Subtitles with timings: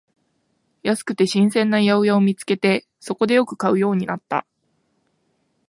[0.81, 4.47] 安くて新鮮な八百屋を見つけて、そこでよく買うようになった